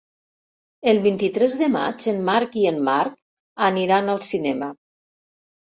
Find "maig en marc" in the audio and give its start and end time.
1.75-2.59